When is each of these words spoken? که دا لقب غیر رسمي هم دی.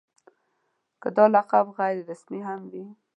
که 1.01 1.09
دا 1.17 1.25
لقب 1.35 1.65
غیر 1.79 1.97
رسمي 2.09 2.39
هم 2.47 2.61
دی. 2.71 2.83